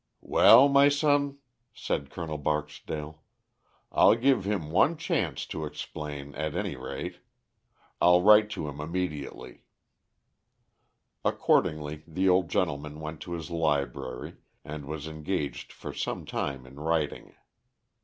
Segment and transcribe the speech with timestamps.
[0.23, 1.37] "Well, my son,"
[1.75, 2.35] said Col.
[2.39, 3.21] Barksdale,
[3.91, 7.19] "I'll give him one chance to explain at any rate.
[8.01, 9.65] I'll write to him immediately."
[11.23, 16.79] Accordingly the old gentleman went to his library and was engaged for some time in
[16.79, 17.35] writing.